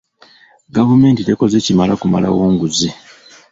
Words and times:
Gavumenti 0.75 1.21
tekoze 1.23 1.57
kimala 1.65 1.93
kumalawo 2.01 2.43
nguzi. 2.53 2.89